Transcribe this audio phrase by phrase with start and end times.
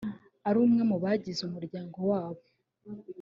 [0.47, 2.43] ari umwe mu bagize umuryango wabo